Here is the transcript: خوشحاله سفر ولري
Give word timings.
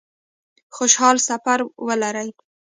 خوشحاله 0.75 1.21
سفر 1.29 1.59
ولري 1.87 2.29